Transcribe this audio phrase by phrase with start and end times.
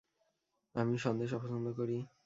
[0.75, 1.97] আমি সন্দেশ অপছন্দ করি।